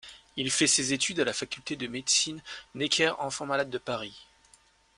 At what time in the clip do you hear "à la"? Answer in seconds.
1.19-1.31